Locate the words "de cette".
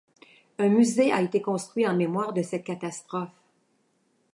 2.33-2.63